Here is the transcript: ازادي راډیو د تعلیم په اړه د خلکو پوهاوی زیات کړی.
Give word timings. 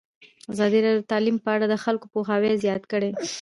ازادي 0.53 0.79
راډیو 0.85 1.01
د 1.01 1.09
تعلیم 1.11 1.37
په 1.45 1.49
اړه 1.55 1.65
د 1.69 1.75
خلکو 1.83 2.05
پوهاوی 2.13 2.59
زیات 2.63 2.83
کړی. 2.91 3.09